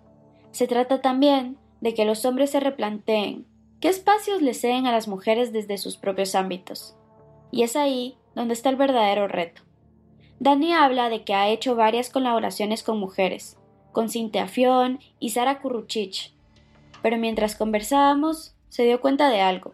Se 0.50 0.66
trata 0.66 1.00
también 1.00 1.58
de 1.80 1.94
que 1.94 2.04
los 2.04 2.24
hombres 2.24 2.50
se 2.50 2.60
replanteen 2.60 3.46
qué 3.80 3.88
espacios 3.88 4.42
le 4.42 4.54
ceden 4.54 4.86
a 4.86 4.92
las 4.92 5.06
mujeres 5.06 5.52
desde 5.52 5.78
sus 5.78 5.96
propios 5.96 6.34
ámbitos. 6.34 6.96
Y 7.50 7.62
es 7.62 7.76
ahí 7.76 8.16
donde 8.34 8.54
está 8.54 8.70
el 8.70 8.76
verdadero 8.76 9.28
reto. 9.28 9.65
Dani 10.38 10.74
habla 10.74 11.08
de 11.08 11.24
que 11.24 11.34
ha 11.34 11.48
hecho 11.48 11.76
varias 11.76 12.10
colaboraciones 12.10 12.82
con 12.82 12.98
mujeres, 12.98 13.56
con 13.92 14.10
Cintia 14.10 14.46
Fion 14.46 15.00
y 15.18 15.30
Sara 15.30 15.60
Kuruchich, 15.60 16.34
pero 17.02 17.16
mientras 17.16 17.56
conversábamos 17.56 18.54
se 18.68 18.82
dio 18.82 19.00
cuenta 19.00 19.30
de 19.30 19.40
algo. 19.40 19.72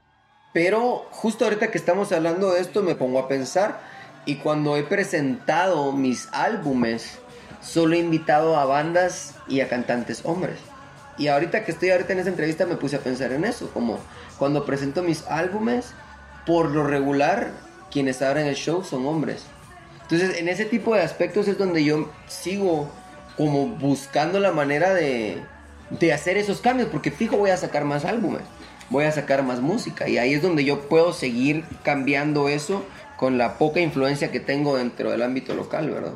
Pero 0.52 1.06
justo 1.10 1.44
ahorita 1.44 1.70
que 1.70 1.78
estamos 1.78 2.12
hablando 2.12 2.52
de 2.52 2.60
esto 2.60 2.82
me 2.82 2.94
pongo 2.94 3.18
a 3.18 3.26
pensar 3.26 3.80
y 4.24 4.36
cuando 4.36 4.76
he 4.76 4.84
presentado 4.84 5.90
mis 5.92 6.28
álbumes 6.32 7.18
solo 7.60 7.94
he 7.94 7.98
invitado 7.98 8.56
a 8.56 8.64
bandas 8.64 9.36
y 9.48 9.60
a 9.60 9.68
cantantes 9.68 10.24
hombres. 10.24 10.60
Y 11.18 11.26
ahorita 11.26 11.64
que 11.64 11.72
estoy 11.72 11.90
ahorita 11.90 12.12
en 12.12 12.20
esa 12.20 12.30
entrevista 12.30 12.66
me 12.66 12.76
puse 12.76 12.96
a 12.96 13.00
pensar 13.00 13.32
en 13.32 13.44
eso, 13.44 13.70
como 13.72 13.98
cuando 14.38 14.64
presento 14.64 15.02
mis 15.02 15.26
álbumes, 15.26 15.92
por 16.46 16.70
lo 16.70 16.84
regular 16.86 17.50
quienes 17.90 18.22
abren 18.22 18.46
el 18.46 18.54
show 18.54 18.84
son 18.84 19.06
hombres. 19.06 19.44
Entonces, 20.02 20.38
en 20.38 20.48
ese 20.48 20.64
tipo 20.64 20.94
de 20.94 21.02
aspectos 21.02 21.48
es 21.48 21.58
donde 21.58 21.84
yo 21.84 22.10
sigo 22.26 22.90
como 23.36 23.66
buscando 23.66 24.40
la 24.40 24.52
manera 24.52 24.92
de, 24.92 25.42
de 25.90 26.12
hacer 26.12 26.36
esos 26.36 26.60
cambios, 26.60 26.88
porque 26.90 27.10
fijo 27.10 27.36
voy 27.36 27.50
a 27.50 27.56
sacar 27.56 27.84
más 27.84 28.04
álbumes, 28.04 28.42
voy 28.90 29.04
a 29.04 29.12
sacar 29.12 29.42
más 29.42 29.60
música, 29.60 30.08
y 30.08 30.18
ahí 30.18 30.34
es 30.34 30.42
donde 30.42 30.64
yo 30.64 30.88
puedo 30.88 31.12
seguir 31.12 31.64
cambiando 31.82 32.48
eso 32.48 32.84
con 33.16 33.38
la 33.38 33.56
poca 33.58 33.80
influencia 33.80 34.30
que 34.30 34.40
tengo 34.40 34.76
dentro 34.76 35.10
del 35.10 35.22
ámbito 35.22 35.54
local, 35.54 35.90
¿verdad? 35.90 36.14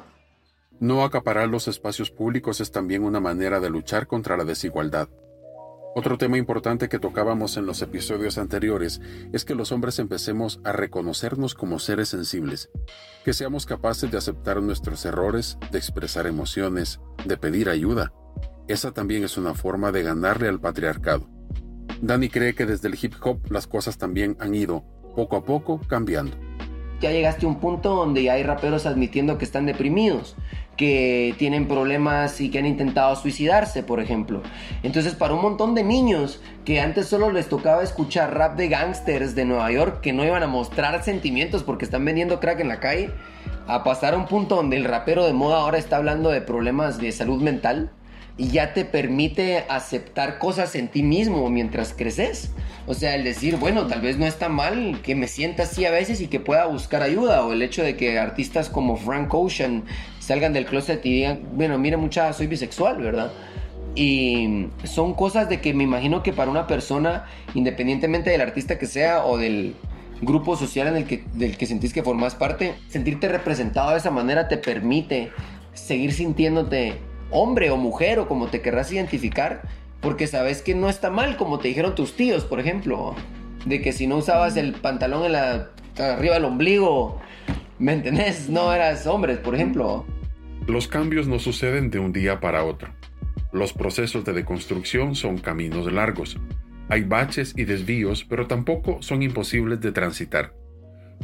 No 0.79 1.05
acaparar 1.05 1.49
los 1.49 1.69
espacios 1.69 2.11
públicos 2.11 2.61
es 2.61 2.71
también 2.71 3.03
una 3.03 3.21
manera 3.21 3.61
de 3.61 3.71
luchar 3.71 4.07
contra 4.07 4.37
la 4.37 4.45
desigualdad. 4.45 5.09
Otro 5.99 6.19
tema 6.19 6.37
importante 6.37 6.91
que 6.91 6.99
tocábamos 6.99 7.57
en 7.57 7.65
los 7.65 7.81
episodios 7.81 8.37
anteriores 8.37 9.01
es 9.33 9.47
que 9.47 9.55
los 9.55 9.73
hombres 9.73 9.99
empecemos 9.99 10.61
a 10.63 10.73
reconocernos 10.73 11.55
como 11.55 11.79
seres 11.79 12.11
sensibles, 12.11 12.69
que 13.25 13.33
seamos 13.33 13.65
capaces 13.65 14.11
de 14.11 14.19
aceptar 14.19 14.61
nuestros 14.61 15.07
errores, 15.07 15.57
de 15.73 15.79
expresar 15.79 16.27
emociones, 16.27 17.01
de 17.25 17.39
pedir 17.39 17.71
ayuda. 17.71 18.13
Esa 18.69 18.93
también 18.93 19.25
es 19.25 19.39
una 19.39 19.55
forma 19.55 19.91
de 19.91 20.03
ganarle 20.03 20.49
al 20.49 20.61
patriarcado. 20.61 21.31
Dani 22.03 22.29
cree 22.29 22.55
que 22.55 22.67
desde 22.67 22.89
el 22.89 22.99
hip 23.01 23.15
hop 23.23 23.51
las 23.51 23.67
cosas 23.67 23.97
también 23.97 24.37
han 24.39 24.55
ido, 24.55 24.85
poco 25.15 25.37
a 25.37 25.45
poco, 25.47 25.81
cambiando. 25.89 26.37
Ya 27.07 27.13
llegaste 27.13 27.47
a 27.47 27.49
un 27.49 27.61
punto 27.61 27.95
donde 27.95 28.25
ya 28.25 28.35
hay 28.35 28.43
raperos 28.43 28.85
admitiendo 28.85 29.39
que 29.39 29.45
están 29.45 29.67
deprimidos 29.67 30.37
que 30.77 31.35
tienen 31.39 31.69
problemas 31.69 32.41
y 32.41 32.51
que 32.51 32.59
han 32.59 32.67
intentado 32.67 33.17
suicidarse, 33.17 33.83
por 33.83 34.01
ejemplo. 34.01 34.43
Entonces, 34.83 35.15
para 35.15 35.35
un 35.35 35.43
montón 35.43 35.75
de 35.75 35.83
niños 35.83 36.41
que 36.65 36.81
antes 36.81 37.07
solo 37.07 37.33
les 37.33 37.49
tocaba 37.49 37.83
escuchar 37.83 38.37
rap 38.37 38.57
de 38.57 38.69
gangsters 38.69 39.35
de 39.35 39.45
Nueva 39.45 39.73
York 39.73 40.01
que 40.01 40.13
no 40.13 40.25
iban 40.25 40.43
a 40.43 40.47
mostrar 40.47 41.03
sentimientos 41.03 41.63
porque 41.63 41.85
están 41.85 42.05
vendiendo 42.05 42.41
crack 42.41 42.61
en 42.61 42.69
la 42.69 42.81
calle, 42.81 43.11
a 43.67 43.85
pasar 43.85 44.15
a 44.15 44.17
un 44.19 44.27
punto 44.27 44.57
donde 44.57 44.77
el 44.77 44.85
rapero 44.85 45.25
de 45.25 45.33
moda 45.33 45.61
ahora 45.61 45.79
está 45.79 45.97
hablando 45.97 46.31
de 46.31 46.41
problemas 46.41 46.99
de 46.99 47.11
salud 47.11 47.43
mental 47.43 47.91
y 48.39 48.49
ya 48.49 48.75
te 48.75 48.85
permite 48.85 49.65
aceptar 49.69 50.39
cosas 50.39 50.75
en 50.75 50.89
ti 50.89 51.03
mismo 51.03 51.49
mientras 51.49 51.95
creces. 51.95 52.51
O 52.87 52.95
sea, 52.95 53.15
el 53.15 53.25
decir, 53.25 53.57
bueno, 53.57 53.87
tal 53.87 54.01
vez 54.03 54.19
no 54.19 54.27
está 54.27 54.49
mal 54.49 55.01
que 55.03 55.15
me 55.15 55.27
sienta 55.27 55.63
así 55.63 55.85
a 55.87 55.91
veces 55.91 56.21
y 56.21 56.29
que 56.29 56.39
pueda 56.39 56.67
buscar 56.67 57.03
ayuda. 57.03 57.45
O 57.45 57.53
el 57.53 57.63
hecho 57.63 57.83
de 57.83 57.97
que 57.97 58.19
artistas 58.19 58.69
como 58.69 58.97
Frank 58.97 59.33
Ocean 59.35 59.85
salgan 60.21 60.53
del 60.53 60.67
closet 60.67 61.05
y 61.07 61.15
digan, 61.15 61.41
bueno, 61.53 61.79
mire 61.79 61.97
mucha, 61.97 62.33
soy 62.33 62.47
bisexual, 62.47 62.99
¿verdad? 62.99 63.33
Y 63.95 64.69
son 64.85 65.15
cosas 65.15 65.49
de 65.49 65.63
que 65.63 65.73
me 65.73 65.85
imagino 65.85 66.23
que 66.23 66.35
para 66.35 66.51
una 66.51 66.67
persona, 66.67 67.25
independientemente 67.55 68.29
del 68.29 68.43
artista 68.43 68.79
que 68.79 68.87
sea 68.87 69.25
o 69.25 69.39
del 69.39 69.75
grupo 70.21 70.57
social 70.57 70.89
en 70.89 70.97
el 70.97 71.05
que, 71.07 71.25
del 71.33 71.57
que 71.57 71.65
sentís 71.65 71.95
que 71.95 72.03
formas 72.03 72.35
parte, 72.35 72.75
sentirte 72.89 73.29
representado 73.29 73.93
de 73.93 73.99
esa 73.99 74.11
manera 74.11 74.49
te 74.49 74.59
permite 74.59 75.31
seguir 75.73 76.13
sintiéndote 76.13 76.99
hombre 77.31 77.71
o 77.71 77.77
mujer 77.77 78.19
o 78.19 78.29
como 78.29 78.49
te 78.49 78.61
querrás 78.61 78.93
identificar, 78.93 79.63
porque 80.01 80.27
sabes 80.27 80.63
que 80.63 80.75
no 80.75 80.89
está 80.89 81.11
mal, 81.11 81.37
como 81.37 81.59
te 81.59 81.69
dijeron 81.69 81.95
tus 81.95 82.15
tíos, 82.15 82.45
por 82.45 82.61
ejemplo, 82.61 83.15
de 83.65 83.81
que 83.81 83.93
si 83.93 84.07
no 84.07 84.17
usabas 84.17 84.57
el 84.57 84.73
pantalón 84.75 85.25
en 85.25 85.33
la, 85.33 85.71
arriba 85.99 86.35
del 86.35 86.45
ombligo, 86.45 87.21
¿me 87.79 87.93
entendés? 87.93 88.49
No 88.49 88.73
eras 88.73 89.07
hombre, 89.07 89.37
por 89.37 89.55
ejemplo. 89.55 90.07
Los 90.67 90.89
cambios 90.89 91.27
no 91.29 91.39
suceden 91.39 91.91
de 91.91 91.99
un 91.99 92.13
día 92.13 92.41
para 92.41 92.65
otro. 92.65 92.91
Los 93.53 93.73
procesos 93.73 94.25
de 94.25 94.33
deconstrucción 94.33 95.15
son 95.15 95.39
caminos 95.39 95.91
largos. 95.93 96.39
Hay 96.89 97.03
baches 97.03 97.55
y 97.57 97.65
desvíos, 97.65 98.25
pero 98.25 98.47
tampoco 98.47 98.99
son 99.01 99.23
imposibles 99.23 99.81
de 99.81 99.93
transitar. 99.93 100.53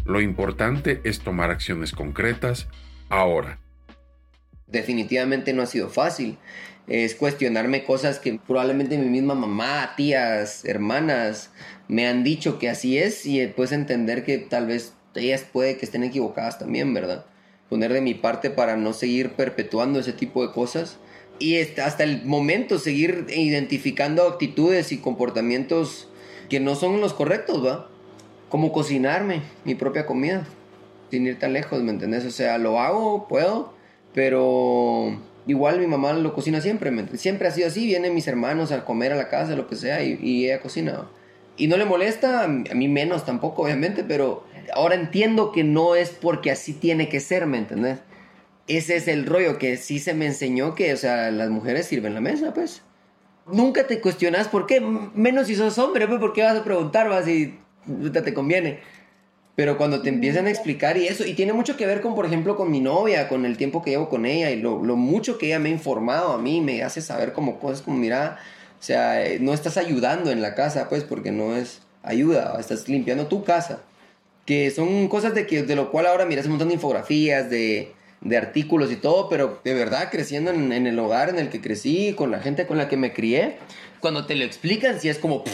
Lo 0.05 0.21
importante 0.21 1.01
es 1.05 1.21
tomar 1.21 1.51
acciones 1.51 1.93
concretas 1.93 2.69
ahora 3.09 3.59
definitivamente 4.73 5.53
no 5.53 5.63
ha 5.63 5.67
sido 5.67 5.89
fácil. 5.89 6.39
Es 6.89 7.15
cuestionarme 7.15 7.85
cosas 7.85 8.19
que 8.19 8.41
probablemente 8.45 8.99
mi 8.99 9.09
misma 9.09 9.35
mamá, 9.35 9.93
tías, 9.97 10.65
hermanas 10.65 11.51
me 11.87 12.09
han 12.09 12.25
dicho 12.25 12.59
que 12.59 12.69
así 12.69 12.99
es 12.99 13.25
y 13.27 13.39
después 13.39 13.71
entender 13.71 14.25
que 14.25 14.39
tal 14.39 14.67
vez 14.67 14.95
ellas 15.15 15.45
puede 15.51 15.77
que 15.77 15.85
estén 15.85 16.03
equivocadas 16.03 16.59
también, 16.59 16.93
¿verdad? 16.93 17.27
Poner 17.69 17.93
de 17.93 18.01
mi 18.01 18.15
parte 18.15 18.51
para 18.51 18.77
no 18.77 18.93
seguir 18.93 19.33
perpetuando 19.33 20.01
ese 20.01 20.13
tipo 20.13 20.45
de 20.45 20.53
cosas 20.53 20.99
y 21.39 21.59
hasta 21.59 22.05
el 22.05 22.25
momento 22.25 22.79
seguir 22.79 23.27
identificando 23.29 24.27
actitudes 24.27 24.91
y 24.93 24.99
comportamientos 24.99 26.09
que 26.49 26.61
no 26.61 26.75
son 26.75 27.01
los 27.01 27.15
correctos, 27.15 27.65
¿va? 27.65 27.89
Como 28.49 28.73
cocinarme 28.73 29.43
mi 29.65 29.75
propia 29.75 30.05
comida, 30.05 30.47
sin 31.11 31.27
ir 31.27 31.39
tan 31.39 31.53
lejos, 31.53 31.83
¿me 31.83 31.91
entendés? 31.91 32.25
O 32.25 32.31
sea, 32.31 32.59
lo 32.59 32.81
hago, 32.81 33.29
puedo, 33.29 33.75
pero 34.15 35.19
igual 35.47 35.81
mi 35.81 35.87
mamá 35.87 36.13
lo 36.13 36.35
cocina 36.35 36.61
siempre, 36.61 36.93
siempre 37.17 37.49
ha 37.49 37.51
sido 37.51 37.69
así, 37.69 37.87
vienen 37.87 38.15
mis 38.15 38.29
hermanos 38.29 38.73
a 38.73 38.85
comer 38.85 39.13
a 39.13 39.17
la 39.17 39.29
casa, 39.29 39.57
lo 39.57 39.67
que 39.67 39.77
sea, 39.77 40.03
y, 40.03 40.47
ella 40.47 40.61
cocina. 40.61 41.09
Y 41.57 41.67
no 41.67 41.77
le 41.77 41.85
molesta, 41.85 42.45
a 42.45 42.49
mí 42.49 42.89
menos 42.89 43.25
tampoco, 43.25 43.63
obviamente, 43.63 44.05
pero 44.05 44.45
ahora 44.75 44.95
entiendo 44.95 45.53
que 45.53 45.65
no 45.65 45.95
es 45.95 46.11
porque 46.11 46.51
así 46.51 46.73
tiene 46.73 47.09
que 47.09 47.21
ser, 47.21 47.47
¿me 47.47 47.59
entendés? 47.59 47.99
Ese 48.69 48.97
es 48.97 49.09
el 49.09 49.27
rollo 49.27 49.59
que 49.59 49.77
sí 49.77 49.99
se 49.99 50.15
me 50.15 50.27
enseñó 50.27 50.75
que, 50.75 50.93
o 50.93 50.97
sea, 50.97 51.31
las 51.31 51.51
mujeres 51.51 51.87
sirven 51.87 52.15
la 52.15 52.21
mesa, 52.21 52.55
pues. 52.55 52.83
Nunca 53.47 53.87
te 53.87 54.01
cuestionas 54.01 54.49
por 54.49 54.67
qué, 54.67 54.81
menos 54.81 55.49
si 55.49 55.57
sos 55.57 55.77
hombre, 55.79 56.07
pues, 56.07 56.21
¿por 56.21 56.33
qué 56.33 56.43
vas 56.43 56.57
a 56.57 56.65
preguntar, 56.65 57.09
vas 57.09 57.25
si 57.25 57.59
te 58.13 58.35
conviene? 58.35 58.81
Pero 59.55 59.77
cuando 59.77 60.01
te 60.01 60.09
empiezan 60.09 60.47
a 60.47 60.51
explicar 60.51 60.97
y 60.97 61.07
eso, 61.07 61.27
y 61.27 61.35
tiene 61.35 61.53
mucho 61.53 61.77
que 61.77 61.87
ver 61.87 62.01
con, 62.01 62.15
por 62.15 62.25
ejemplo, 62.25 62.57
con 62.57 62.71
mi 62.71 62.81
novia, 62.81 63.29
con 63.29 63.45
el 63.45 63.59
tiempo 63.59 63.83
que 63.83 63.91
llevo 63.91 64.09
con 64.09 64.25
ella 64.25 64.51
y 64.51 64.61
lo, 64.61 64.79
mucho 64.97 65.37
que 65.37 65.47
ella 65.47 65.59
me 65.59 65.69
ha 65.69 65.73
informado 65.73 66.33
a 66.33 66.39
mí, 66.39 66.61
me 66.63 66.83
hace 66.83 67.03
saber 67.03 67.33
como 67.35 67.61
cosas 67.61 67.83
como, 67.83 67.99
mira, 67.99 68.39
o 68.81 68.83
sea, 68.83 69.25
eh, 69.27 69.39
no 69.41 69.53
estás 69.53 69.77
ayudando 69.77 70.31
en 70.31 70.41
la 70.41 70.55
casa, 70.55 70.89
pues, 70.89 71.05
porque 71.05 71.33
no 71.33 71.55
es 71.55 71.83
ayuda, 72.03 72.57
estás 72.59 72.89
limpiando 72.89 73.27
tu 73.27 73.45
casa. 73.45 73.83
Que 74.47 74.71
son 74.71 75.09
cosas 75.09 75.35
de, 75.35 75.47
que, 75.47 75.63
de 75.63 75.77
lo 75.77 75.91
cual 75.91 76.07
ahora 76.07 76.25
miras 76.25 76.47
un 76.47 76.53
montón 76.53 76.69
de 76.69 76.75
infografías, 76.75 77.51
de, 77.51 77.93
de 78.23 78.37
artículos 78.37 78.91
y 78.91 78.97
todo, 78.97 79.29
pero 79.29 79.61
de 79.65 79.75
verdad 79.75 80.09
creciendo 80.11 80.51
en, 80.51 80.73
en, 80.73 80.87
el 80.87 80.99
hogar 80.99 81.29
en 81.29 81.39
el 81.39 81.51
que 81.51 81.61
crecí, 81.61 82.15
con 82.15 82.31
la 82.31 82.41
gente 82.41 82.67
con 82.67 82.79
la 82.79 82.89
que 82.89 82.97
me 82.97 83.13
crié, 83.13 83.59
cuando 84.01 84.27
te 84.27 84.35
lo 84.35 84.45
explican, 84.45 84.99
sí 85.01 85.09
es 85.11 85.19
como... 85.19 85.45
te 85.45 85.53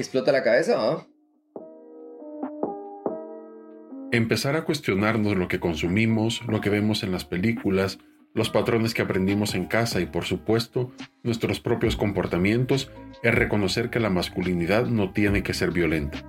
explota 0.00 0.32
la 0.32 0.44
cabeza, 0.44 0.76
¿no? 0.76 1.09
Empezar 4.12 4.56
a 4.56 4.64
cuestionarnos 4.64 5.36
lo 5.36 5.46
que 5.46 5.60
consumimos, 5.60 6.42
lo 6.48 6.60
que 6.60 6.68
vemos 6.68 7.04
en 7.04 7.12
las 7.12 7.24
películas, 7.24 8.00
los 8.34 8.50
patrones 8.50 8.92
que 8.92 9.02
aprendimos 9.02 9.54
en 9.54 9.66
casa 9.66 10.00
y 10.00 10.06
por 10.06 10.24
supuesto 10.24 10.90
nuestros 11.22 11.60
propios 11.60 11.94
comportamientos 11.94 12.90
es 13.22 13.34
reconocer 13.34 13.88
que 13.88 14.00
la 14.00 14.10
masculinidad 14.10 14.86
no 14.86 15.12
tiene 15.12 15.44
que 15.44 15.54
ser 15.54 15.70
violenta, 15.70 16.24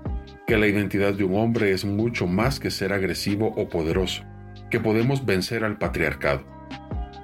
que 0.45 0.57
la 0.57 0.67
identidad 0.67 1.15
de 1.15 1.23
un 1.23 1.35
hombre 1.35 1.71
es 1.71 1.83
mucho 1.83 2.27
más 2.27 2.59
que 2.59 2.69
ser 2.69 2.93
agresivo 2.93 3.47
o 3.57 3.67
poderoso, 3.67 4.25
que 4.69 4.79
podemos 4.79 5.25
vencer 5.25 5.63
al 5.63 5.79
patriarcado, 5.79 6.43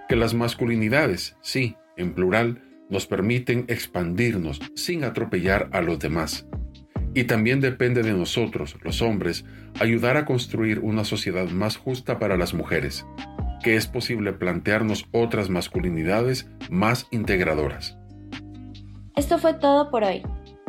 que 0.09 0.15
las 0.15 0.33
masculinidades, 0.33 1.37
sí, 1.41 1.75
en 1.97 2.13
plural, 2.13 2.63
nos 2.89 3.05
permiten 3.05 3.65
expandirnos 3.67 4.59
sin 4.73 5.03
atropellar 5.03 5.69
a 5.71 5.81
los 5.81 5.99
demás 5.99 6.47
y 7.13 7.23
también 7.23 7.61
depende 7.61 8.03
de 8.03 8.13
nosotros, 8.13 8.75
los 8.83 9.01
hombres, 9.01 9.45
ayudar 9.79 10.17
a 10.17 10.25
construir 10.25 10.79
una 10.79 11.03
sociedad 11.03 11.49
más 11.49 11.77
justa 11.77 12.19
para 12.19 12.37
las 12.37 12.53
mujeres, 12.53 13.05
que 13.63 13.75
es 13.75 13.87
posible 13.87 14.33
plantearnos 14.33 15.05
otras 15.11 15.49
masculinidades 15.49 16.49
más 16.69 17.07
integradoras. 17.11 17.97
Esto 19.15 19.39
fue 19.39 19.53
todo 19.53 19.89
por 19.89 20.03
hoy. 20.03 20.23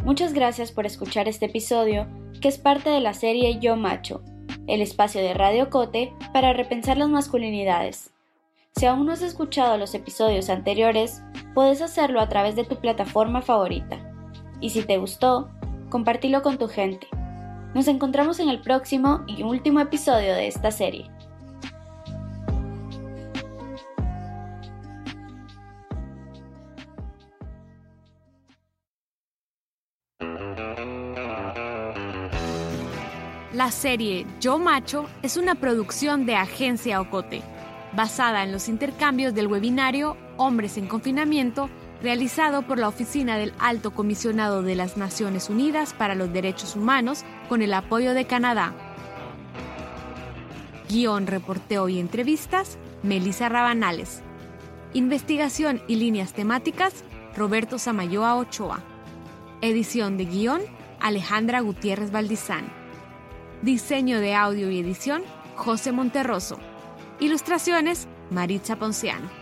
Muchas 0.05 0.33
gracias 0.33 0.73
por 0.73 0.87
escuchar 0.87 1.29
este 1.29 1.47
episodio, 1.47 2.07
que 2.41 2.49
es 2.49 2.57
parte 2.57 2.89
de 2.89 3.01
la 3.01 3.13
serie 3.13 3.59
Yo 3.61 3.77
Macho, 3.77 4.23
el 4.67 4.81
espacio 4.81 5.21
de 5.21 5.35
Radio 5.35 5.69
Cote 5.69 6.13
para 6.33 6.53
repensar 6.53 6.97
las 6.97 7.09
masculinidades. 7.09 8.11
Si 8.75 8.87
aún 8.87 9.07
no 9.07 9.13
has 9.13 9.23
escuchado 9.23 9.77
los 9.77 9.95
episodios 9.95 10.51
anteriores, 10.51 11.23
puedes 11.53 11.83
hacerlo 11.83 12.21
a 12.21 12.29
través 12.29 12.55
de 12.55 12.65
tu 12.65 12.77
plataforma 12.77 13.43
favorita. 13.43 13.99
Y 14.61 14.71
si 14.71 14.83
te 14.83 14.99
gustó, 14.99 15.51
compartilo 15.89 16.43
con 16.43 16.59
tu 16.59 16.69
gente. 16.69 17.07
Nos 17.75 17.89
encontramos 17.89 18.41
en 18.41 18.49
el 18.49 18.61
próximo 18.61 19.23
y 19.27 19.43
último 19.43 19.81
episodio 19.81 20.35
de 20.35 20.49
esta 20.49 20.71
serie. 20.71 21.11
La 33.53 33.73
serie 33.73 34.25
Yo 34.41 34.59
Macho 34.59 35.09
es 35.23 35.37
una 35.37 35.57
producción 35.57 36.27
de 36.27 36.37
Agencia 36.37 37.01
Ocote, 37.01 37.43
basada 37.93 38.45
en 38.45 38.53
los 38.53 38.69
intercambios 38.69 39.35
del 39.35 39.49
webinario 39.49 40.17
Hombres 40.37 40.79
en 40.79 40.87
Confinamiento 40.87 41.69
realizado 42.03 42.63
por 42.63 42.79
la 42.79 42.89
Oficina 42.89 43.37
del 43.37 43.53
Alto 43.59 43.93
Comisionado 43.93 44.63
de 44.63 44.75
las 44.75 44.97
Naciones 44.97 45.51
Unidas 45.51 45.95
para 45.95 46.15
los 46.15 46.33
Derechos 46.33 46.77
Humanos 46.77 47.25
con 47.49 47.63
el 47.63 47.75
apoyo 47.75 48.15
de 48.15 48.27
Canadá. 48.27 48.73
Guión, 50.89 51.27
reporteo 51.27 51.89
y 51.89 51.99
entrevistas, 51.99 52.79
Melissa 53.03 53.49
Rabanales. 53.49 54.23
Investigación 54.95 55.83
y 55.87 55.97
líneas 55.97 56.33
temáticas, 56.33 57.05
Roberto 57.37 57.79
Samayoa 57.79 58.37
Ochoa. 58.37 58.81
Edición 59.61 60.17
de 60.17 60.25
guion, 60.25 60.63
Alejandra 61.01 61.61
Gutiérrez 61.61 62.11
Valdizán. 62.11 62.73
Diseño 63.63 64.21
de 64.21 64.35
audio 64.35 64.71
y 64.71 64.79
edición, 64.79 65.23
José 65.57 65.93
Monterroso. 65.93 66.59
Ilustraciones, 67.21 68.07
Maritza 68.31 68.77
Ponciano. 68.77 69.38